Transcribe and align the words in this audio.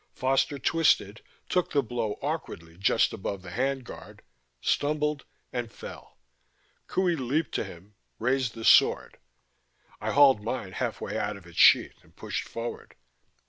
Foster 0.15 0.57
twisted, 0.57 1.21
took 1.47 1.69
the 1.73 1.83
blow 1.83 2.13
awkwardly 2.23 2.75
just 2.75 3.13
above 3.13 3.43
the 3.43 3.51
hand 3.51 3.83
guard, 3.83 4.23
stumbled... 4.59 5.25
and 5.53 5.71
fell. 5.71 6.17
Qohey 6.87 7.15
leaped 7.15 7.51
to 7.53 7.63
him, 7.63 7.93
raised 8.17 8.55
the 8.55 8.65
sword 8.65 9.19
I 9.99 10.09
hauled 10.13 10.43
mine 10.43 10.71
half 10.71 11.01
way 11.01 11.19
out 11.19 11.37
of 11.37 11.45
its 11.45 11.59
sheath 11.59 11.99
and 12.01 12.15
pushed 12.15 12.47
forward. 12.47 12.95